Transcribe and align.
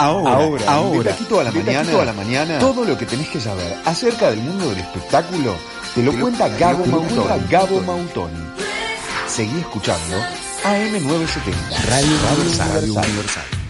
Ahora, 0.00 0.32
ahora, 0.32 0.64
ahora, 0.72 1.12
de 1.12 1.44
la 1.44 1.52
mañana, 1.52 2.00
a 2.00 2.04
la 2.06 2.12
mañana, 2.14 2.58
todo 2.58 2.86
lo 2.86 2.96
que 2.96 3.04
tenés 3.04 3.28
que 3.28 3.38
saber 3.38 3.76
acerca 3.84 4.30
del 4.30 4.40
mundo 4.40 4.70
del 4.70 4.78
espectáculo 4.78 5.54
te 5.94 6.02
lo, 6.02 6.18
cuenta 6.18 6.48
Gabo 6.48 6.86
Mautoni. 6.86 7.48
Gabo 7.50 7.80
Mautoni. 7.82 8.40
Seguí 9.26 9.60
escuchando 9.60 10.16
AM970, 10.64 11.84
Radio, 11.90 12.16
Radio 12.72 12.94
Universal. 12.94 13.60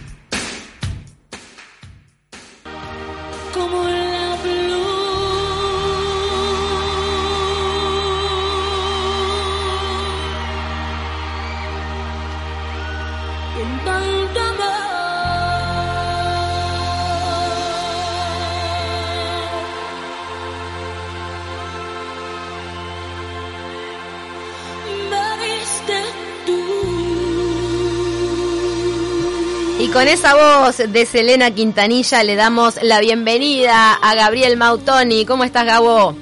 Con 29.88 30.06
esa 30.06 30.34
voz 30.34 30.76
de 30.76 31.06
Selena 31.06 31.50
Quintanilla 31.52 32.22
le 32.22 32.36
damos 32.36 32.80
la 32.82 33.00
bienvenida 33.00 33.94
a 33.94 34.14
Gabriel 34.14 34.56
Mautoni. 34.58 35.24
¿Cómo 35.24 35.42
estás, 35.42 35.64
Gabo? 35.64 36.14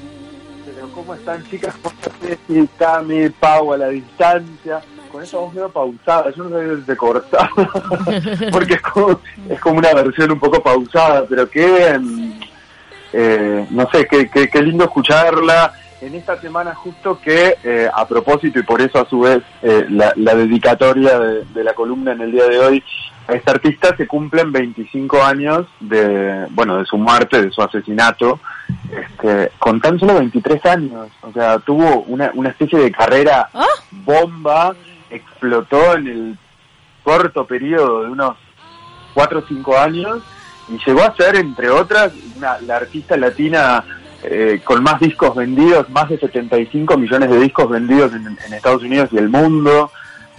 Pero 0.64 0.88
¿cómo 0.94 1.14
están, 1.14 1.44
chicas? 1.50 1.74
¿Cómo 1.82 1.94
estás, 2.00 2.68
Cami, 2.78 3.28
Pau, 3.30 3.72
a 3.72 3.78
la 3.78 3.88
distancia? 3.88 4.80
Con 5.10 5.22
esa 5.22 5.38
voz 5.38 5.52
medio 5.52 5.68
pausada, 5.70 6.30
yo 6.36 6.44
no 6.44 6.50
sabía 6.50 6.76
si 6.76 6.82
se 6.82 6.96
cortaba, 6.96 7.50
porque 8.52 8.74
es 8.74 8.82
como, 8.82 9.20
es 9.48 9.60
como 9.60 9.78
una 9.78 9.92
versión 9.92 10.30
un 10.30 10.38
poco 10.38 10.62
pausada, 10.62 11.24
pero 11.28 11.50
que, 11.50 11.98
eh, 13.12 13.66
no 13.70 13.90
sé, 13.90 14.06
qué, 14.06 14.28
qué, 14.30 14.62
lindo 14.62 14.84
escucharla 14.84 15.72
en 16.00 16.14
esta 16.14 16.40
semana 16.40 16.74
justo 16.74 17.18
que, 17.20 17.56
eh, 17.64 17.88
a 17.92 18.06
propósito, 18.06 18.60
y 18.60 18.62
por 18.62 18.80
eso 18.80 19.00
a 19.00 19.08
su 19.08 19.20
vez 19.20 19.42
eh, 19.62 19.86
la, 19.88 20.12
dedicatoria 20.14 21.18
de, 21.18 21.44
de, 21.44 21.64
la 21.64 21.72
columna 21.72 22.12
en 22.12 22.20
el 22.20 22.32
día 22.32 22.46
de 22.46 22.58
hoy 22.58 22.84
a 23.28 23.34
esta 23.34 23.52
artista 23.52 23.94
se 23.94 24.06
cumplen 24.06 24.50
25 24.50 25.22
años 25.22 25.66
de, 25.80 26.46
bueno, 26.50 26.78
de 26.78 26.86
su 26.86 26.96
muerte, 26.96 27.42
de 27.42 27.50
su 27.50 27.60
asesinato, 27.60 28.40
este, 28.90 29.52
con 29.58 29.80
tan 29.82 29.98
solo 29.98 30.14
23 30.14 30.64
años. 30.64 31.08
O 31.20 31.30
sea, 31.32 31.58
tuvo 31.58 32.04
una, 32.08 32.30
una 32.34 32.48
especie 32.48 32.78
de 32.78 32.90
carrera 32.90 33.50
¿Ah? 33.52 33.66
bomba, 33.90 34.74
explotó 35.10 35.94
en 35.94 36.06
el 36.06 36.38
corto 37.02 37.46
periodo 37.46 38.04
de 38.04 38.10
unos 38.10 38.36
4 39.12 39.38
o 39.40 39.42
5 39.46 39.78
años 39.78 40.22
y 40.68 40.78
llegó 40.86 41.02
a 41.02 41.14
ser, 41.14 41.36
entre 41.36 41.68
otras, 41.68 42.12
la 42.38 42.76
artista 42.76 43.16
latina 43.18 43.84
eh, 44.22 44.62
con 44.64 44.82
más 44.82 45.00
discos 45.00 45.36
vendidos, 45.36 45.88
más 45.90 46.08
de 46.08 46.18
75 46.18 46.96
millones 46.96 47.28
de 47.28 47.40
discos 47.40 47.68
vendidos 47.68 48.12
en 48.14 48.54
Estados 48.54 48.82
Unidos 48.82 49.10
y 49.12 49.18
el 49.18 49.28
mundo 49.28 49.90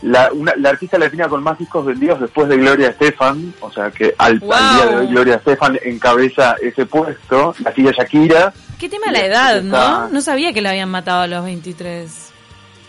la, 0.02 0.32
la 0.58 0.70
artista 0.70 0.98
latina 0.98 1.28
con 1.28 1.44
más 1.44 1.58
discos 1.58 1.86
vendidos 1.86 2.22
después 2.22 2.48
de 2.48 2.58
Gloria 2.58 2.90
Estefan, 2.90 3.54
o 3.60 3.72
sea 3.72 3.92
que 3.92 4.14
al, 4.18 4.40
día 4.40 4.86
de 4.90 4.96
hoy 4.98 5.08
Gloria 5.08 5.36
Estefan 5.36 5.78
encabeza 5.84 6.56
ese 6.62 6.86
puesto, 6.86 7.54
la 7.64 7.74
sigue 7.74 7.92
Shakira. 7.92 8.54
Qué 8.80 8.88
tema 8.88 9.12
la 9.12 9.26
edad, 9.26 9.62
¿no? 9.62 10.10
No 10.10 10.22
sabía 10.22 10.54
que 10.54 10.62
la 10.62 10.70
habían 10.70 10.90
matado 10.90 11.22
a 11.22 11.28
los 11.28 11.44
23. 11.44 12.32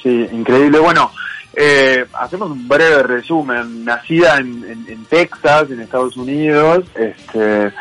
Sí, 0.03 0.29
increíble. 0.31 0.79
Bueno, 0.79 1.11
eh, 1.55 2.07
hacemos 2.13 2.51
un 2.51 2.69
breve 2.69 3.03
resumen. 3.03 3.85
Nacida 3.85 4.39
en, 4.39 4.87
en 4.87 5.05
Texas, 5.07 5.71
en 5.71 5.81
Estados 5.81 6.17
Unidos, 6.17 6.85
este, 6.95 7.73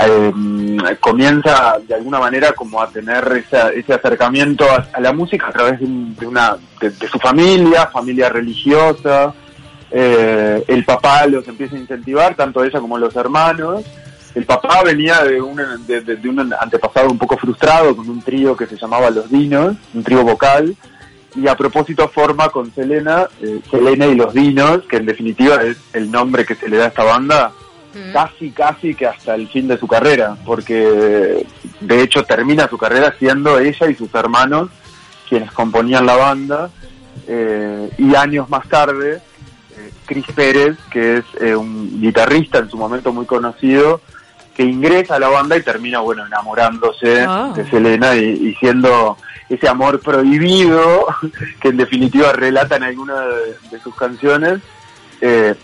eh, 0.00 0.32
comienza 1.00 1.78
de 1.86 1.94
alguna 1.94 2.18
manera 2.18 2.52
como 2.52 2.82
a 2.82 2.88
tener 2.88 3.44
ese 3.46 3.94
acercamiento 3.94 4.66
a, 4.70 5.00
la 5.00 5.12
música 5.12 5.48
a 5.48 5.52
través 5.52 5.78
de, 5.80 6.26
una 6.26 6.56
de, 6.80 6.90
su 7.08 7.18
familia, 7.18 7.86
familia 7.86 8.28
religiosa. 8.28 9.32
Eh, 9.90 10.64
el 10.66 10.84
papá 10.84 11.26
los 11.26 11.46
empieza 11.46 11.76
a 11.76 11.78
incentivar, 11.78 12.34
tanto 12.34 12.64
ella 12.64 12.80
como 12.80 12.98
los 12.98 13.14
hermanos. 13.14 13.84
El 14.34 14.46
papá 14.46 14.82
venía 14.82 15.22
de 15.22 15.40
un, 15.40 15.56
de, 15.86 16.28
un 16.28 16.52
antepasado 16.58 17.08
un 17.08 17.18
poco 17.18 17.36
frustrado 17.36 17.94
con 17.94 18.08
un 18.08 18.20
trío 18.20 18.56
que 18.56 18.66
se 18.66 18.76
llamaba 18.76 19.10
Los 19.10 19.30
Dinos, 19.30 19.76
un 19.94 20.02
trío 20.02 20.24
vocal, 20.24 20.74
y 21.36 21.46
a 21.46 21.56
propósito 21.56 22.08
forma 22.08 22.48
con 22.48 22.72
Selena, 22.74 23.28
eh, 23.40 23.60
Selena 23.70 24.06
y 24.06 24.16
los 24.16 24.34
Dinos, 24.34 24.82
que 24.88 24.96
en 24.96 25.06
definitiva 25.06 25.62
es 25.62 25.76
el 25.92 26.10
nombre 26.10 26.44
que 26.44 26.56
se 26.56 26.68
le 26.68 26.78
da 26.78 26.86
a 26.86 26.88
esta 26.88 27.04
banda, 27.04 27.52
casi, 28.12 28.50
casi 28.50 28.94
que 28.94 29.06
hasta 29.06 29.34
el 29.34 29.48
fin 29.48 29.68
de 29.68 29.78
su 29.78 29.86
carrera, 29.86 30.36
porque 30.44 31.46
de 31.80 32.02
hecho 32.02 32.24
termina 32.24 32.68
su 32.68 32.78
carrera 32.78 33.14
siendo 33.18 33.58
ella 33.58 33.88
y 33.88 33.94
sus 33.94 34.14
hermanos 34.14 34.70
quienes 35.28 35.50
componían 35.52 36.06
la 36.06 36.16
banda, 36.16 36.70
eh, 37.26 37.90
y 37.98 38.14
años 38.14 38.48
más 38.48 38.68
tarde, 38.68 39.20
eh, 39.76 39.90
Chris 40.04 40.26
Pérez, 40.34 40.76
que 40.90 41.18
es 41.18 41.24
eh, 41.40 41.56
un 41.56 42.00
guitarrista 42.00 42.58
en 42.58 42.70
su 42.70 42.76
momento 42.76 43.12
muy 43.12 43.26
conocido, 43.26 44.00
que 44.54 44.62
ingresa 44.62 45.16
a 45.16 45.18
la 45.18 45.28
banda 45.28 45.56
y 45.56 45.62
termina, 45.62 46.00
bueno, 46.00 46.26
enamorándose 46.26 47.24
ah. 47.26 47.52
de 47.56 47.68
Selena 47.68 48.14
y, 48.14 48.54
siendo 48.60 49.16
ese 49.48 49.68
amor 49.68 50.00
prohibido 50.00 51.06
que 51.60 51.68
en 51.68 51.76
definitiva 51.76 52.32
relata 52.32 52.76
en 52.76 52.84
alguna 52.84 53.20
de, 53.70 53.80
sus 53.80 53.94
canciones, 53.94 54.60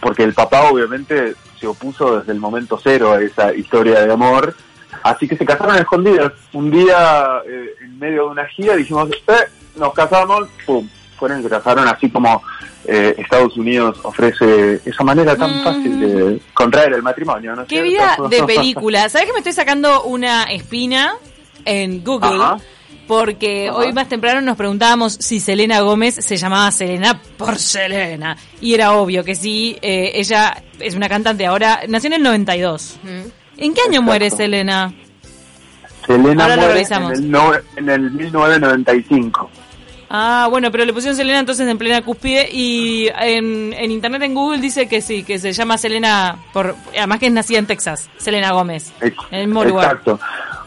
porque 0.00 0.22
el 0.22 0.32
papá 0.32 0.70
obviamente 0.70 1.34
se 1.60 1.66
opuso 1.66 2.18
desde 2.18 2.32
el 2.32 2.40
momento 2.40 2.80
cero 2.82 3.12
a 3.12 3.20
esa 3.20 3.54
historia 3.54 4.00
de 4.00 4.12
amor. 4.12 4.54
Así 5.02 5.28
que 5.28 5.36
se 5.36 5.44
casaron 5.44 5.76
escondidas. 5.76 6.32
Un 6.52 6.70
día, 6.70 7.42
eh, 7.46 7.74
en 7.82 7.98
medio 7.98 8.24
de 8.24 8.30
una 8.30 8.46
gira, 8.46 8.76
dijimos, 8.76 9.10
eh, 9.10 9.32
nos 9.76 9.92
casamos, 9.94 10.48
pum, 10.66 10.88
fueron 11.16 11.40
y 11.40 11.42
se 11.42 11.50
casaron 11.50 11.86
así 11.86 12.10
como 12.10 12.42
eh, 12.86 13.14
Estados 13.18 13.56
Unidos 13.56 14.00
ofrece 14.02 14.80
esa 14.84 15.04
manera 15.04 15.36
tan 15.36 15.60
mm. 15.60 15.64
fácil 15.64 16.00
de 16.00 16.40
contraer 16.54 16.94
el 16.94 17.02
matrimonio. 17.02 17.54
¿no 17.54 17.66
Qué 17.66 17.82
vida 17.82 18.16
de 18.28 18.42
película. 18.46 19.08
¿Sabes 19.08 19.26
que 19.26 19.32
me 19.32 19.38
estoy 19.38 19.52
sacando 19.52 20.04
una 20.04 20.44
espina 20.44 21.14
en 21.64 22.02
Google? 22.02 22.38
Porque 23.10 23.72
hoy 23.72 23.92
más 23.92 24.08
temprano 24.08 24.40
nos 24.40 24.56
preguntábamos 24.56 25.14
si 25.14 25.40
Selena 25.40 25.80
Gómez 25.80 26.14
se 26.14 26.36
llamaba 26.36 26.70
Selena 26.70 27.20
por 27.36 27.58
Selena. 27.58 28.36
Y 28.60 28.72
era 28.72 28.92
obvio 28.92 29.24
que 29.24 29.34
sí, 29.34 29.76
eh, 29.82 30.12
ella 30.14 30.62
es 30.78 30.94
una 30.94 31.08
cantante 31.08 31.44
ahora, 31.44 31.80
nació 31.88 32.06
en 32.06 32.12
el 32.12 32.22
92. 32.22 33.00
¿En 33.56 33.74
qué 33.74 33.80
año 33.88 34.00
muere 34.00 34.30
Selena? 34.30 34.94
Selena 36.06 36.56
muere 36.56 36.82
en 36.82 37.28
el, 37.28 37.62
en 37.78 37.88
el 37.88 38.10
1995. 38.12 39.50
Ah, 40.08 40.46
bueno, 40.48 40.70
pero 40.70 40.84
le 40.84 40.92
pusieron 40.92 41.16
Selena 41.16 41.40
entonces 41.40 41.66
en 41.68 41.78
plena 41.78 42.02
cúspide 42.02 42.48
y 42.52 43.08
en, 43.08 43.72
en, 43.72 43.90
internet, 43.90 44.22
en 44.22 44.34
Google, 44.34 44.60
dice 44.60 44.88
que 44.88 45.00
sí, 45.00 45.24
que 45.24 45.40
se 45.40 45.52
llama 45.52 45.78
Selena, 45.78 46.36
por 46.52 46.76
además 46.96 47.18
que 47.18 47.26
es 47.26 47.32
nacida 47.32 47.58
en 47.58 47.66
Texas, 47.66 48.08
Selena 48.18 48.52
Gómez, 48.52 48.92
en 49.00 49.14
el 49.30 49.46
mismo 49.48 49.64
Exacto. 49.64 50.20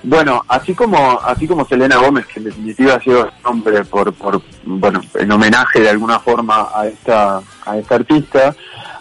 Bueno, 0.03 0.43
así 0.49 0.73
como 0.73 1.19
así 1.21 1.47
como 1.47 1.65
Selena 1.65 1.95
Gómez, 1.95 2.25
que 2.25 2.39
en 2.39 2.45
definitiva 2.45 2.95
ha 2.95 2.99
sido 2.99 3.31
nombre 3.41 3.85
por, 3.85 4.13
por 4.13 4.41
bueno, 4.65 5.01
en 5.15 5.31
homenaje 5.31 5.79
de 5.79 5.89
alguna 5.89 6.19
forma 6.19 6.67
a 6.75 6.87
esta 6.87 7.41
a 7.65 7.77
esta 7.77 7.95
artista, 7.95 8.53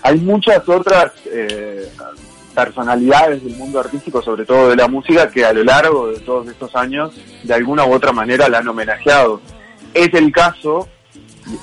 hay 0.03 0.21
muchas 0.21 0.69
otras 0.69 1.13
eh, 1.27 1.91
personalidades 2.55 3.43
del 3.43 3.57
mundo 3.57 3.81
artístico, 3.81 4.23
sobre 4.23 4.45
todo 4.45 4.69
de 4.69 4.77
la 4.77 4.87
música, 4.87 5.29
que 5.29 5.45
a 5.45 5.53
lo 5.53 5.65
largo 5.65 6.09
de 6.09 6.21
todos 6.21 6.47
estos 6.47 6.77
años, 6.77 7.13
de 7.43 7.53
alguna 7.53 7.85
u 7.85 7.93
otra 7.93 8.13
manera, 8.13 8.49
la 8.49 8.59
han 8.59 8.69
homenajeado. 8.69 9.41
Es 9.95 10.15
el 10.15 10.31
caso, 10.31 10.89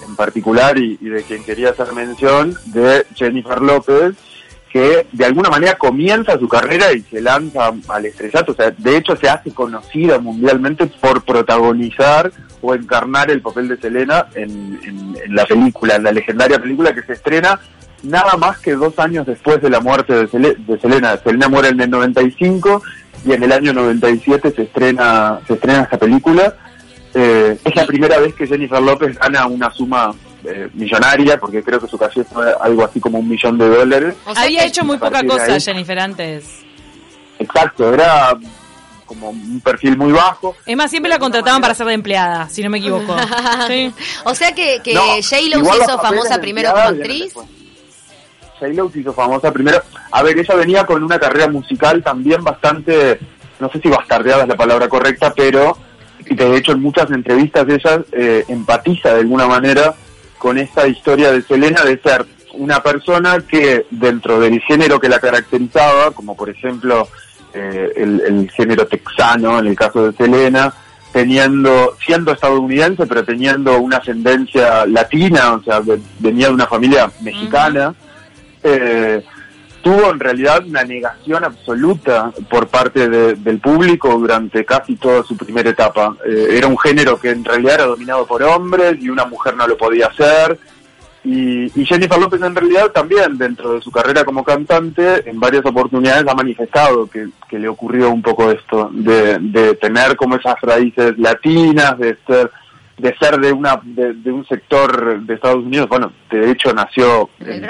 en 0.06 0.16
particular, 0.18 0.78
y 0.78 0.98
de 0.98 1.24
quien 1.24 1.44
quería 1.46 1.70
hacer 1.70 1.94
mención, 1.94 2.58
de 2.66 3.06
Jennifer 3.16 3.62
López, 3.62 4.16
que 4.72 5.08
de 5.12 5.26
alguna 5.26 5.50
manera 5.50 5.76
comienza 5.76 6.38
su 6.38 6.48
carrera 6.48 6.94
y 6.94 7.02
se 7.02 7.22
lanza 7.22 7.72
al 7.88 8.06
estrellato. 8.06 8.52
O 8.52 8.56
sea, 8.56 8.72
de 8.72 8.98
hecho 8.98 9.16
se 9.16 9.28
hace 9.28 9.52
conocida 9.52 10.20
mundialmente 10.20 10.86
por 10.88 11.24
protagonizar 11.24 12.32
o 12.62 12.76
encarnar 12.76 13.32
el 13.32 13.42
papel 13.42 13.68
de 13.68 13.78
Selena 13.78 14.28
en, 14.36 14.80
la 15.30 15.46
película, 15.46 15.96
en 15.96 16.04
la 16.04 16.12
legendaria 16.12 16.60
película 16.60 16.94
que 16.94 17.02
se 17.04 17.14
estrena 17.14 17.60
nada 18.04 18.38
más 18.38 18.60
que 18.60 18.74
dos 18.76 18.98
años 19.00 19.26
después 19.26 19.62
de 19.62 19.70
la 19.70 19.80
muerte 19.80 20.14
de, 20.14 20.80
Selena. 20.80 21.18
Selena 21.18 21.50
muere 21.50 21.70
en 21.70 21.82
el 21.82 21.90
95 21.90 22.84
y 23.26 23.34
en 23.34 23.44
el 23.44 23.52
año 23.52 23.74
97 23.74 24.52
se 24.52 24.64
estrena, 24.64 25.40
se 25.48 25.54
estrena 25.54 25.82
esta 25.82 25.98
película. 25.98 26.56
Eh, 27.16 27.58
es 27.64 27.76
la 27.76 27.88
primera 27.88 28.20
vez 28.20 28.36
que 28.36 28.46
Jennifer 28.46 28.82
López 28.82 29.18
gana 29.18 29.48
una 29.48 29.72
suma 29.72 30.14
eh, 30.44 30.70
millonaria, 30.74 31.40
porque 31.40 31.64
creo 31.64 31.80
que 31.80 31.88
su 31.88 31.98
calle 31.98 32.24
fue 32.24 32.46
algo 32.62 32.86
así 32.86 33.00
como 33.00 33.20
un 33.20 33.28
millón 33.28 33.58
de 33.58 33.68
dólares. 33.68 34.16
Había 34.26 34.66
hecho 34.66 34.84
muy 34.84 34.98
poca 34.98 35.24
cosa 35.24 35.60
Jennifer 35.60 36.00
antes. 36.00 36.46
Exacto, 37.40 37.94
era 37.94 38.38
como 39.06 39.32
un 39.32 39.60
perfil 39.62 39.98
muy 39.98 40.12
bajo. 40.12 40.56
Es 40.66 40.78
más, 40.78 40.92
siempre 40.92 41.10
la 41.10 41.18
contrataban 41.18 41.62
para 41.62 41.74
ser 41.74 41.88
de 41.88 41.94
empleada, 41.94 42.48
si 42.48 42.64
no 42.64 42.70
me 42.70 42.78
equivoco. 42.78 43.16
O 44.26 44.36
sea 44.36 44.54
que, 44.54 44.82
que 44.84 44.94
J-Lo 44.94 45.24
se 45.24 45.42
hizo 45.42 46.00
famosa 46.00 46.40
primero 46.40 46.72
como 46.72 46.84
actriz. 46.84 47.34
J-Lo 48.60 48.90
se 48.92 49.00
hizo 49.00 49.14
famosa 49.14 49.52
primero. 49.52 49.82
A 50.12 50.22
ver, 50.22 50.38
ella 50.38 50.56
venía 50.56 50.86
con 50.86 51.04
una 51.04 51.20
carrera 51.20 51.48
musical 51.48 52.04
también 52.04 52.44
bastante, 52.44 53.20
no 53.60 53.70
sé 53.72 53.80
si 53.82 53.90
bastardeada 53.90 54.44
es 54.44 54.50
la 54.50 54.56
palabra 54.56 54.88
correcta, 54.88 55.34
pero 55.36 55.78
de 56.20 56.58
hecho 56.58 56.74
en 56.74 56.82
muchas 56.82 57.10
entrevistas 57.10 57.66
ella 57.68 58.04
eh, 58.12 58.46
empatiza 58.48 59.14
de 59.14 59.22
alguna 59.22 59.48
manera 59.48 59.96
con 60.40 60.58
esta 60.58 60.88
historia 60.88 61.32
de 61.32 61.44
Selena 61.44 61.84
de 61.84 62.00
ser 62.00 62.26
una 62.54 62.82
persona 62.82 63.38
que 63.48 63.86
dentro 63.92 64.40
del 64.40 64.60
género 64.62 65.00
que 65.00 65.10
la 65.10 65.20
caracterizaba, 65.20 66.12
como 66.12 66.36
por 66.36 66.50
ejemplo 66.50 67.08
eh, 67.54 67.94
el, 67.96 68.50
género 68.50 68.88
texano 68.88 69.60
en 69.60 69.68
el 69.68 69.76
caso 69.76 70.10
de 70.10 70.18
Selena, 70.18 70.74
teniendo, 71.12 71.96
siendo 72.04 72.32
estadounidense, 72.32 73.06
pero 73.06 73.24
teniendo 73.24 73.80
una 73.80 73.98
ascendencia 73.98 74.86
latina, 74.86 75.54
o 75.54 75.64
sea, 75.64 75.82
venía 76.20 76.48
de 76.48 76.54
una 76.54 76.68
familia 76.68 77.12
mexicana, 77.22 77.94
eh, 78.64 79.24
tuvo 79.82 80.12
en 80.12 80.20
realidad 80.20 80.66
una 80.66 80.84
negación 80.84 81.44
absoluta 81.44 82.32
por 82.50 82.68
parte 82.68 83.10
del 83.10 83.60
público 83.60 84.18
durante 84.18 84.66
casi 84.66 84.96
toda 84.96 85.24
su 85.24 85.36
primera 85.38 85.70
etapa. 85.70 86.16
Eh, 86.26 86.50
era 86.52 86.68
un 86.68 86.78
género 86.78 87.20
que 87.20 87.32
en 87.32 87.44
realidad 87.44 87.76
era 87.76 87.86
dominado 87.86 88.26
por 88.26 88.44
hombres 88.44 88.98
y 89.02 89.10
una 89.10 89.26
mujer 89.26 89.56
no 89.56 89.68
lo 89.68 89.78
podía 89.78 90.08
hacer. 90.08 90.58
Y, 91.24 91.70
Jennifer 91.86 92.18
López 92.18 92.42
en 92.42 92.56
realidad 92.56 92.92
también 92.92 93.38
dentro 93.38 93.74
de 93.74 93.82
su 93.82 93.92
carrera 93.92 94.24
como 94.24 94.44
cantante 94.44 95.30
en 95.30 95.40
varias 95.40 95.66
oportunidades 95.66 96.26
ha 96.28 96.34
manifestado 96.34 97.10
que, 97.10 97.28
le 97.58 97.68
ocurrió 97.68 98.10
un 98.10 98.22
poco 98.22 98.52
esto, 98.52 98.90
de, 98.94 99.38
de 99.40 99.76
tener 99.76 100.16
como 100.16 100.36
esas 100.36 100.56
raíces 100.62 101.18
latinas, 101.18 101.98
de 101.98 102.18
ser 102.26 102.50
de 103.00 103.16
ser 103.18 103.40
de 103.40 103.52
una 103.52 103.80
de, 103.84 104.32
un 104.32 104.46
sector 104.46 105.22
de 105.22 105.34
Estados 105.34 105.64
Unidos, 105.64 105.88
bueno, 105.88 106.12
de 106.30 106.52
hecho 106.52 106.74
nació 106.74 107.30
en, 107.40 107.64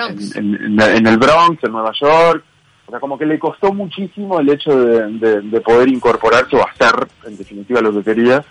el 1.08 1.18
Bronx, 1.18 1.64
en 1.64 1.72
Nueva 1.72 1.92
York, 2.00 2.44
o 2.88 2.92
sea, 2.92 3.00
como 3.00 3.18
que 3.18 3.28
le 3.28 3.38
costó 3.38 3.72
muchísimo 3.72 4.40
el 4.40 4.50
hecho 4.50 4.76
de, 4.76 5.62
poder 5.62 5.90
incorporarse 5.90 6.56
o 6.56 6.68
hacer, 6.68 7.08
en 7.26 7.38
definitiva, 7.38 7.82
lo 7.82 7.94
que 7.94 8.04
quería. 8.04 8.44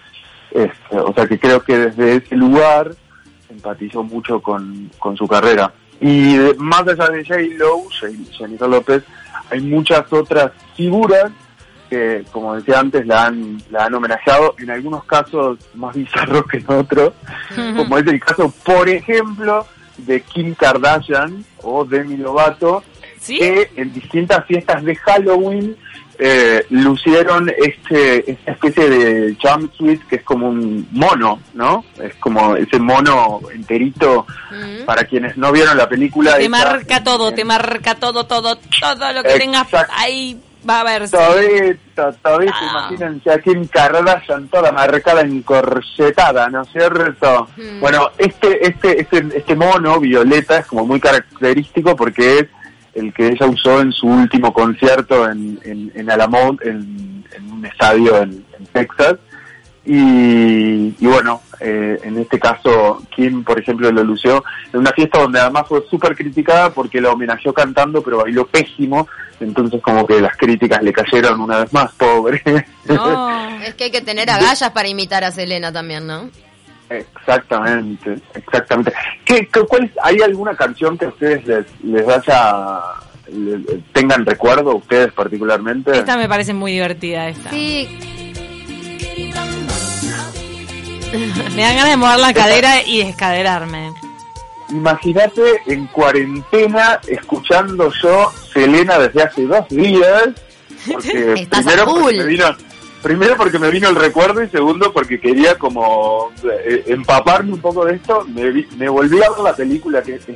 Este, 0.52 0.96
o 0.96 1.12
sea, 1.12 1.26
que 1.26 1.38
creo 1.38 1.60
que 1.60 1.76
desde 1.76 2.16
ese 2.16 2.36
lugar 2.36 2.92
empatizó 3.50 4.04
mucho 4.04 4.40
con, 4.40 4.90
con 4.98 5.16
su 5.16 5.26
carrera. 5.26 5.72
Y 6.00 6.36
más 6.58 6.86
allá 6.86 7.08
de 7.08 7.24
J-Lo, 7.24 7.88
Jennifer 8.30 8.68
López, 8.68 9.02
hay 9.50 9.60
muchas 9.60 10.12
otras 10.12 10.52
figuras 10.76 11.32
que, 11.88 12.24
como 12.32 12.54
decía 12.54 12.80
antes, 12.80 13.06
la 13.06 13.26
han, 13.26 13.62
la 13.70 13.84
han 13.84 13.94
homenajeado, 13.94 14.54
en 14.58 14.70
algunos 14.70 15.04
casos 15.04 15.58
más 15.74 15.94
bizarros 15.94 16.46
que 16.46 16.58
en 16.58 16.70
otros, 16.70 17.12
como 17.76 17.98
es 17.98 18.06
el 18.06 18.20
caso, 18.20 18.52
por 18.64 18.88
ejemplo, 18.88 19.66
de 19.98 20.20
Kim 20.20 20.54
Kardashian 20.54 21.44
o 21.62 21.84
Demi 21.84 22.16
Lovato, 22.16 22.82
que 23.26 23.70
en 23.76 23.92
distintas 23.92 24.46
fiestas 24.46 24.84
de 24.84 24.94
Halloween 24.96 25.76
eh, 26.20 26.66
lucieron 26.70 27.48
este 27.48 28.28
esta 28.28 28.50
especie 28.50 28.90
de 28.90 29.36
jumpsuit 29.40 30.02
que 30.08 30.16
es 30.16 30.22
como 30.24 30.48
un 30.48 30.88
mono, 30.90 31.40
¿no? 31.54 31.84
Es 32.02 32.14
como 32.16 32.56
ese 32.56 32.80
mono 32.80 33.40
enterito 33.54 34.26
para 34.84 35.04
quienes 35.04 35.36
no 35.36 35.52
vieron 35.52 35.76
la 35.76 35.88
película. 35.88 36.36
Te 36.36 36.48
marca 36.48 37.04
todo, 37.04 37.32
te 37.32 37.44
marca 37.44 37.94
todo, 37.94 38.26
todo, 38.26 38.56
todo 38.56 39.12
lo 39.12 39.22
que 39.22 39.38
tengas 39.38 39.68
ahí 39.90 40.40
va 40.68 40.80
a 40.80 40.84
verse. 40.84 41.16
Todito, 41.16 42.12
todito, 42.22 42.52
ah. 42.54 42.88
imagínense 42.90 43.30
aquí 43.30 43.50
en 43.50 43.66
Kardashian 43.66 44.48
toda 44.48 44.72
marcada 44.72 45.22
encorsetada, 45.22 46.48
¿no 46.48 46.62
es 46.62 46.68
cierto? 46.68 47.48
Bueno, 47.80 48.10
este, 48.18 48.66
este, 48.66 49.00
este, 49.00 49.28
este 49.34 49.56
mono 49.56 50.00
violeta 50.00 50.58
es 50.58 50.66
como 50.66 50.86
muy 50.86 51.00
característico 51.00 51.96
porque 51.96 52.38
es 52.38 52.46
el 52.94 53.12
que 53.12 53.28
ella 53.28 53.46
usó 53.46 53.80
en 53.80 53.92
su 53.92 54.06
último 54.06 54.52
concierto 54.52 55.28
en, 55.28 55.58
en, 55.64 55.92
en 55.94 56.10
Alamont, 56.10 56.60
en, 56.62 57.24
un 57.50 57.64
estadio 57.64 58.22
en, 58.22 58.44
Texas. 58.72 59.14
Y, 59.90 60.94
y 61.02 61.06
bueno, 61.06 61.40
eh, 61.60 61.98
en 62.02 62.18
este 62.18 62.38
caso, 62.38 63.02
Kim, 63.08 63.42
por 63.42 63.58
ejemplo, 63.58 63.90
lo 63.90 64.04
lució 64.04 64.44
en 64.70 64.80
una 64.80 64.92
fiesta 64.92 65.18
donde 65.18 65.40
además 65.40 65.66
fue 65.66 65.82
súper 65.88 66.14
criticada 66.14 66.68
porque 66.68 67.00
la 67.00 67.10
homenajeó 67.10 67.54
cantando, 67.54 68.02
pero 68.02 68.18
bailó 68.18 68.46
pésimo. 68.46 69.08
Entonces, 69.40 69.80
como 69.80 70.06
que 70.06 70.20
las 70.20 70.36
críticas 70.36 70.82
le 70.82 70.92
cayeron 70.92 71.40
una 71.40 71.60
vez 71.60 71.72
más, 71.72 71.90
pobre. 71.92 72.42
No, 72.84 73.60
es 73.64 73.74
que 73.76 73.84
hay 73.84 73.90
que 73.90 74.02
tener 74.02 74.28
agallas 74.28 74.70
para 74.72 74.88
imitar 74.88 75.24
a 75.24 75.30
Selena 75.30 75.72
también, 75.72 76.06
¿no? 76.06 76.28
Exactamente, 76.90 78.18
exactamente. 78.34 78.92
¿Qué, 79.24 79.48
cuál 79.66 79.90
¿Hay 80.02 80.20
alguna 80.20 80.54
canción 80.54 80.98
que 80.98 81.06
a 81.06 81.08
ustedes 81.08 81.46
les, 81.46 81.64
les 81.82 82.04
vaya, 82.04 82.80
tengan 83.94 84.26
recuerdo, 84.26 84.76
ustedes 84.76 85.14
particularmente? 85.14 85.92
Esta 85.96 86.18
me 86.18 86.28
parece 86.28 86.52
muy 86.52 86.72
divertida, 86.72 87.28
esta. 87.28 87.48
Sí. 87.48 88.17
me 91.56 91.62
dan 91.62 91.76
ganas 91.76 91.90
de 91.90 91.96
mover 91.96 92.18
la 92.18 92.34
cadera 92.34 92.82
y 92.82 93.04
descaderarme. 93.04 93.92
Imagínate 94.70 95.62
en 95.66 95.86
cuarentena 95.86 97.00
escuchando 97.06 97.90
yo 98.02 98.30
Selena 98.52 98.98
desde 98.98 99.22
hace 99.22 99.46
dos 99.46 99.68
días. 99.68 100.28
Porque 100.86 101.46
primero 101.50 101.86
me 102.04 102.24
vino 102.24 102.56
primero 103.02 103.36
porque 103.36 103.58
me 103.58 103.70
vino 103.70 103.88
el 103.88 103.96
recuerdo 103.96 104.42
y 104.42 104.48
segundo 104.48 104.92
porque 104.92 105.20
quería 105.20 105.56
como 105.56 106.30
eh, 106.44 106.84
empaparme 106.86 107.52
un 107.54 107.60
poco 107.60 107.84
de 107.84 107.94
esto. 107.94 108.26
Me, 108.26 108.66
me 108.76 108.88
volví 108.88 109.22
a 109.22 109.30
ver 109.30 109.38
la 109.42 109.56
película 109.56 110.02
que 110.02 110.16
es 110.16 110.26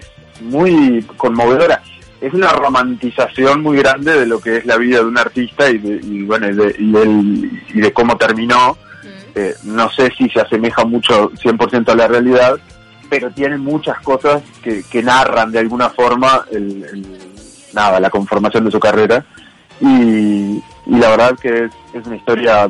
muy 0.40 1.02
conmovedora. 1.16 1.82
Es 2.20 2.32
una 2.32 2.52
romantización 2.52 3.62
muy 3.62 3.78
grande 3.78 4.19
de 4.20 4.26
lo 4.26 4.40
que 4.40 4.58
es 4.58 4.66
la 4.66 4.76
vida 4.76 4.98
de 4.98 5.04
un 5.04 5.19
artista 5.19 5.69
y, 5.69 5.78
de, 5.78 6.24
bueno, 6.24 6.48
y 6.48 6.54
de, 6.54 6.74
y, 7.74 7.80
de 7.80 7.92
cómo 7.92 8.16
terminó. 8.16 8.78
Eh, 9.34 9.55
no 9.64 9.90
sé 9.90 10.11
si 10.17 10.29
se 10.29 10.40
asemeja 10.40 10.84
mucho 10.84 11.31
100% 11.31 11.88
a 11.88 11.94
la 11.94 12.06
realidad, 12.06 12.58
pero 13.08 13.31
tiene 13.31 13.56
muchas 13.56 13.99
cosas 14.00 14.43
que, 14.62 14.82
que 14.82 15.02
narran 15.02 15.50
de 15.52 15.58
alguna 15.58 15.90
forma 15.90 16.44
el, 16.50 17.06
nada, 17.73 18.00
la 18.00 18.11
conformación 18.11 18.64
de 18.64 18.70
su 18.70 18.81
carrera. 18.81 19.25
Y, 19.81 20.62
y 20.87 20.96
la 20.99 21.11
verdad 21.11 21.38
que 21.38 21.64
es, 21.94 22.06
una 22.06 22.17
historia 22.17 22.69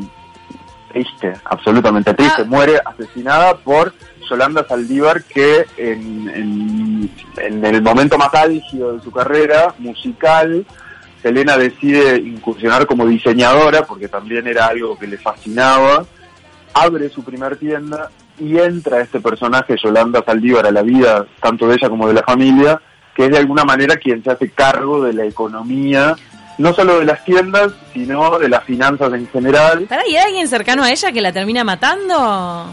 triste, 0.92 1.34
absolutamente 1.44 2.14
triste. 2.14 2.42
Ah. 2.42 2.46
Muere 2.46 2.80
asesinada 2.84 3.56
por 3.56 3.92
Yolanda 4.28 4.66
Saldívar, 4.66 5.22
que 5.24 5.66
en, 5.76 7.10
en, 7.36 7.64
el 7.64 7.82
momento 7.82 8.16
más 8.18 8.32
álgido 8.34 8.96
de 8.96 9.02
su 9.02 9.10
carrera 9.10 9.74
musical, 9.78 10.64
Selena 11.20 11.56
decide 11.56 12.16
incursionar 12.16 12.86
como 12.86 13.06
diseñadora, 13.06 13.84
porque 13.84 14.08
también 14.08 14.46
era 14.46 14.66
algo 14.66 14.98
que 14.98 15.06
le 15.06 15.18
fascinaba, 15.18 16.04
abre 16.74 17.08
su 17.08 17.22
primer 17.22 17.56
tienda 17.56 18.10
y 18.38 18.58
entra 18.58 19.00
este 19.00 19.20
personaje, 19.20 19.76
Yolanda 19.82 20.22
Saldívar, 20.24 20.66
a 20.66 20.70
la 20.70 20.82
vida 20.82 21.26
tanto 21.40 21.68
de 21.68 21.74
ella 21.74 21.88
como 21.88 22.08
de 22.08 22.14
la 22.14 22.22
familia, 22.22 22.80
que 23.14 23.26
es 23.26 23.30
de 23.30 23.38
alguna 23.38 23.64
manera 23.64 23.96
quien 23.96 24.22
se 24.22 24.30
hace 24.30 24.50
cargo 24.50 25.02
de 25.04 25.12
la 25.12 25.24
economía 25.24 26.16
no 26.58 26.74
solo 26.74 27.00
de 27.00 27.06
las 27.06 27.24
tiendas, 27.24 27.72
sino 27.92 28.38
de 28.38 28.48
las 28.48 28.64
finanzas 28.64 29.12
en 29.12 29.26
general. 29.28 29.86
¿Para 29.88 30.06
¿y 30.06 30.16
hay 30.16 30.26
alguien 30.26 30.48
cercano 30.48 30.82
a 30.82 30.90
ella 30.90 31.12
que 31.12 31.20
la 31.20 31.32
termina 31.32 31.64
matando? 31.64 32.66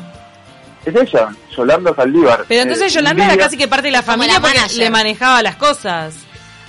Es 0.85 0.95
ella, 0.95 1.29
Yolanda 1.55 1.93
Saldívar. 1.95 2.45
Pero 2.47 2.61
entonces 2.61 2.91
eh, 2.91 2.95
Yolanda 2.95 3.25
era 3.25 3.37
casi 3.37 3.57
que 3.57 3.67
parte 3.67 3.87
de 3.87 3.91
la 3.91 4.03
familia 4.03 4.39
porque 4.39 4.59
le 4.75 4.89
manejaba 4.89 5.41
las 5.41 5.55
cosas. 5.55 6.15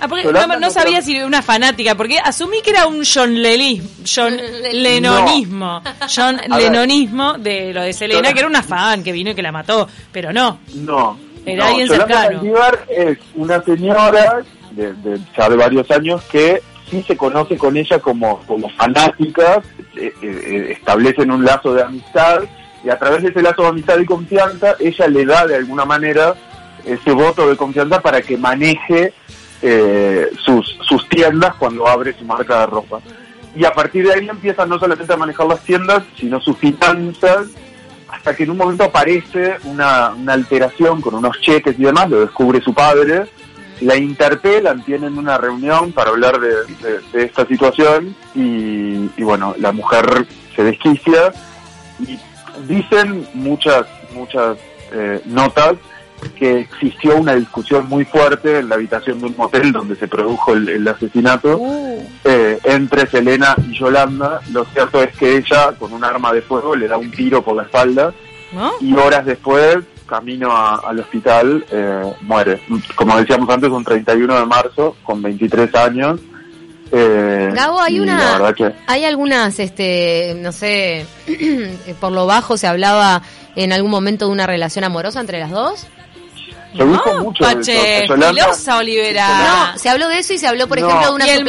Ah, 0.01 0.07
porque 0.07 0.31
no, 0.59 0.71
sabía 0.71 0.99
si 1.03 1.15
era 1.15 1.27
una 1.27 1.43
fanática, 1.43 1.93
porque 1.93 2.17
asumí 2.17 2.63
que 2.63 2.71
era 2.71 2.87
un 2.87 3.03
John, 3.05 3.39
Lely, 3.39 3.81
John 4.03 4.35
Lennonismo, 4.73 5.83
John 6.13 6.41
Lennonismo 6.57 7.33
de 7.37 7.71
lo 7.71 7.83
de 7.83 7.93
Selena, 7.93 8.33
que 8.33 8.39
era 8.39 8.47
una 8.47 8.63
fan 8.63 9.03
que 9.03 9.11
vino 9.11 9.29
y 9.29 9.35
que 9.35 9.43
la 9.43 9.51
mató, 9.51 9.87
pero 10.11 10.33
no. 10.33 10.59
No. 10.73 11.19
Era 11.45 11.67
alguien 11.67 11.87
Saldívar 11.87 12.83
es 12.89 13.19
una 13.35 13.61
señora 13.61 14.41
de, 14.71 14.93
de, 14.93 15.19
ya 15.37 15.49
de 15.49 15.55
varios 15.55 15.89
años 15.91 16.23
que 16.31 16.63
sí 16.89 17.03
se 17.07 17.15
conoce 17.15 17.55
con 17.55 17.77
ella 17.77 17.99
como, 17.99 18.39
como 18.47 18.69
fanáticas, 18.69 19.59
eh, 19.95 20.11
eh, 20.21 20.75
establecen 20.77 21.29
un 21.29 21.45
lazo 21.45 21.75
de 21.75 21.83
amistad 21.83 22.41
y 22.83 22.89
a 22.89 22.97
través 22.97 23.21
de 23.21 23.29
ese 23.29 23.41
lazo 23.43 23.61
de 23.61 23.67
amistad 23.69 23.99
y 23.99 24.05
confianza 24.05 24.75
ella 24.79 25.07
le 25.07 25.25
da 25.25 25.45
de 25.45 25.57
alguna 25.57 25.85
manera 25.85 26.35
ese 26.85 27.11
voto 27.11 27.47
de 27.47 27.55
confianza 27.55 28.01
para 28.01 28.21
que 28.21 28.35
maneje 28.35 29.13
eh, 29.61 30.29
sus, 30.43 30.77
sus 30.87 31.07
tiendas 31.09 31.55
cuando 31.55 31.87
abre 31.87 32.13
su 32.17 32.25
marca 32.25 32.61
de 32.61 32.65
ropa. 32.67 32.99
Y 33.55 33.65
a 33.65 33.73
partir 33.73 34.05
de 34.07 34.13
ahí 34.13 34.29
empieza 34.29 34.65
no 34.65 34.79
solamente 34.79 35.13
a 35.13 35.17
manejar 35.17 35.47
las 35.47 35.61
tiendas, 35.61 36.03
sino 36.17 36.39
sus 36.39 36.57
finanzas, 36.57 37.47
hasta 38.07 38.35
que 38.35 38.43
en 38.43 38.51
un 38.51 38.57
momento 38.57 38.83
aparece 38.83 39.57
una, 39.63 40.11
una 40.11 40.33
alteración 40.33 41.01
con 41.01 41.15
unos 41.15 41.39
cheques 41.41 41.77
y 41.77 41.83
demás, 41.83 42.09
lo 42.09 42.21
descubre 42.21 42.61
su 42.61 42.73
padre, 42.73 43.25
la 43.81 43.97
interpelan, 43.97 44.83
tienen 44.83 45.17
una 45.17 45.37
reunión 45.37 45.91
para 45.91 46.11
hablar 46.11 46.39
de, 46.39 47.01
esta 47.13 47.45
situación 47.45 48.15
y, 48.35 49.07
bueno, 49.21 49.55
la 49.57 49.71
mujer 49.71 50.27
se 50.55 50.63
desquicia 50.63 51.33
y 51.99 52.19
dicen 52.67 53.27
muchas, 53.33 53.87
muchas 54.13 54.57
eh, 54.91 55.21
notas 55.25 55.75
que 56.29 56.59
existió 56.59 57.15
una 57.17 57.35
discusión 57.35 57.87
muy 57.89 58.05
fuerte 58.05 58.59
en 58.59 58.69
la 58.69 58.75
habitación 58.75 59.19
de 59.19 59.25
un 59.27 59.35
motel 59.37 59.71
donde 59.71 59.95
se 59.95 60.07
produjo 60.07 60.53
el, 60.53 60.87
asesinato 60.87 61.57
Uh, 61.57 62.03
eh, 62.23 62.59
entre 62.63 63.07
Selena 63.07 63.55
y 63.67 63.77
Yolanda. 63.77 64.41
Lo 64.51 64.65
cierto 64.65 65.01
es 65.03 65.15
que 65.17 65.37
ella, 65.37 65.73
con 65.77 65.93
un 65.93 66.03
arma 66.03 66.31
de 66.33 66.41
fuego, 66.41 66.75
le 66.75 66.87
da 66.87 66.97
un 66.97 67.11
tiro 67.11 67.41
por 67.43 67.55
la 67.55 67.63
espalda 67.63 68.13
¿No? 68.53 68.71
y 68.79 68.93
horas 68.95 69.25
después, 69.25 69.77
camino 70.07 70.51
a- 70.51 70.75
al 70.87 70.99
hospital, 70.99 71.65
eh, 71.71 72.13
muere. 72.21 72.61
Como 72.95 73.17
decíamos 73.17 73.49
antes, 73.49 73.69
un 73.69 73.83
31 73.83 74.39
de 74.39 74.45
marzo, 74.45 74.95
con 75.03 75.21
23 75.21 75.73
años. 75.75 76.19
Eh, 76.93 77.49
Gabo, 77.53 77.79
hay 77.79 77.99
una, 78.01 78.53
que 78.53 78.73
hay 78.87 79.05
algunas, 79.05 79.57
este, 79.59 80.35
no 80.41 80.51
sé, 80.51 81.05
por 82.01 82.11
lo 82.11 82.25
bajo 82.25 82.57
se 82.57 82.67
hablaba 82.67 83.21
en 83.55 83.71
algún 83.71 83.91
momento 83.91 84.25
de 84.25 84.31
una 84.31 84.45
relación 84.45 84.83
amorosa 84.83 85.21
entre 85.21 85.39
las 85.39 85.51
dos. 85.51 85.87
Se 86.77 86.83
dijo 86.85 87.13
No, 87.13 87.23
mucho 87.23 87.45
de 87.45 87.55
Pache, 87.55 88.03
eso. 88.05 88.15
Filosa, 88.15 88.77
Olivera. 88.77 89.71
No, 89.73 89.77
se 89.79 89.89
habló 89.89 90.07
de 90.07 90.19
eso 90.19 90.33
y 90.33 90.37
se 90.37 90.47
habló, 90.47 90.67
por 90.67 90.79
No. 90.79 90.87
ejemplo, 90.87 91.09
de 91.09 91.15
una, 91.15 91.27
¿Y 91.27 91.29
el 91.31 91.45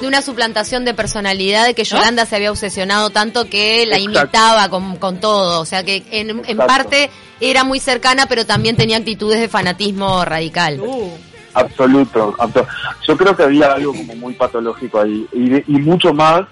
de 0.00 0.06
una 0.06 0.22
suplantación 0.22 0.84
de 0.84 0.94
personalidad, 0.94 1.64
de 1.66 1.74
que 1.74 1.84
Yolanda 1.84 2.26
se 2.26 2.36
había 2.36 2.50
obsesionado 2.50 3.10
tanto 3.10 3.44
que 3.48 3.86
la 3.86 3.96
Exacto. 3.96 4.18
imitaba 4.20 4.68
con, 4.68 4.96
con 4.96 5.20
todo. 5.20 5.60
O 5.60 5.64
sea, 5.64 5.84
que 5.84 6.02
en, 6.10 6.42
en 6.46 6.56
parte 6.58 7.10
era 7.40 7.64
muy 7.64 7.78
cercana, 7.80 8.26
pero 8.26 8.44
también 8.46 8.76
tenía 8.76 8.96
actitudes 8.96 9.38
de 9.40 9.48
fanatismo 9.48 10.24
radical. 10.24 10.80
Uh, 10.80 11.10
Absoluto, 11.54 12.34
abso- 12.38 12.66
Yo 13.08 13.16
creo 13.16 13.34
que 13.34 13.42
había 13.44 13.72
algo 13.72 13.94
como 13.94 14.14
muy 14.16 14.34
patológico 14.34 15.00
ahí 15.00 15.26
y, 15.32 15.48
de- 15.48 15.64
y 15.66 15.72
mucho 15.78 16.12
más 16.12 16.42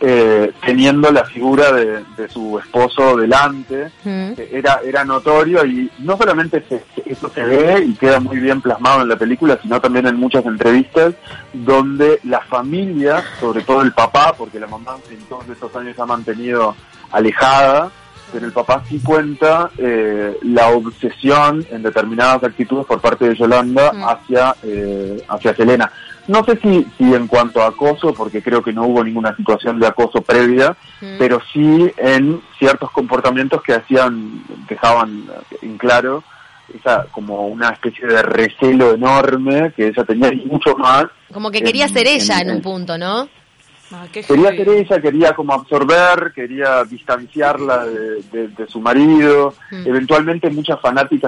eh, 0.00 0.52
teniendo 0.64 1.10
la 1.10 1.24
figura 1.24 1.72
de, 1.72 2.04
de 2.16 2.28
su 2.28 2.58
esposo 2.58 3.16
delante. 3.16 3.90
Mm. 4.04 4.32
que 4.34 4.48
Era, 4.52 4.80
era 4.84 5.04
notorio 5.04 5.64
y 5.66 5.90
no 5.98 6.16
solamente 6.16 6.64
se- 6.68 6.84
eso 7.04 7.28
se 7.30 7.42
ve 7.42 7.84
y 7.84 7.94
queda 7.94 8.20
muy 8.20 8.38
bien 8.38 8.60
plasmado 8.60 9.02
en 9.02 9.08
la 9.08 9.16
película, 9.16 9.58
sino 9.62 9.80
también 9.80 10.06
en 10.06 10.16
muchas 10.16 10.44
entrevistas 10.46 11.14
donde 11.52 12.20
la 12.24 12.40
familia, 12.42 13.22
sobre 13.40 13.62
todo 13.62 13.82
el 13.82 13.92
papá, 13.92 14.34
porque 14.36 14.60
la 14.60 14.66
mamá 14.66 14.96
en 15.10 15.18
todos 15.24 15.48
estos 15.48 15.74
años 15.76 15.96
se 15.96 16.02
ha 16.02 16.06
mantenido 16.06 16.76
alejada, 17.10 17.90
pero 18.32 18.44
el 18.46 18.52
papá 18.52 18.82
sí 18.88 19.00
cuenta 19.02 19.70
eh, 19.78 20.36
la 20.42 20.68
obsesión 20.68 21.64
en 21.70 21.82
determinadas 21.82 22.44
actitudes 22.44 22.84
por 22.86 23.00
parte 23.00 23.26
de 23.28 23.34
Yolanda 23.34 23.92
Mm. 23.92 24.04
hacia, 24.04 24.54
eh, 24.62 25.24
hacia 25.28 25.54
Selena. 25.56 25.90
No 26.28 26.44
sé 26.44 26.58
si, 26.62 26.86
si 26.96 27.12
en 27.14 27.26
cuanto 27.26 27.60
a 27.62 27.68
acoso, 27.68 28.14
porque 28.14 28.42
creo 28.42 28.62
que 28.62 28.72
no 28.72 28.84
hubo 28.84 29.02
ninguna 29.02 29.34
situación 29.34 29.80
de 29.80 29.86
acoso 29.88 30.20
previa, 30.22 30.76
Mm. 31.00 31.16
pero 31.18 31.40
sí 31.52 31.90
en 31.96 32.40
ciertos 32.58 32.90
comportamientos 32.92 33.62
que 33.62 33.72
hacían, 33.74 34.44
dejaban 34.68 35.24
en 35.62 35.76
claro 35.78 36.22
esa 36.74 37.06
como 37.10 37.46
una 37.48 37.70
especie 37.70 38.06
de 38.06 38.20
recelo 38.22 38.92
enorme 38.92 39.72
que 39.74 39.86
ella 39.88 40.04
tenía 40.04 40.32
y 40.32 40.44
mucho 40.44 40.76
más. 40.76 41.06
Como 41.32 41.50
que 41.50 41.62
quería 41.62 41.86
en- 41.86 41.92
ser 41.94 42.06
ella 42.06 42.40
en 42.40 42.50
en- 42.50 42.56
un 42.56 42.62
punto, 42.62 42.98
¿no? 42.98 43.26
ah, 43.92 44.04
Quería 44.12 44.50
ser 44.50 44.68
ella, 44.68 45.00
quería 45.00 45.32
como 45.34 45.54
absorber, 45.54 46.30
quería 46.34 46.84
distanciarla 46.84 47.86
de, 47.86 48.22
de- 48.30 48.48
de 48.48 48.66
su 48.68 48.80
marido. 48.80 49.54
Mm. 49.70 49.86
Eventualmente 49.86 50.50
muchas 50.50 50.78
fanáticas 50.78 51.24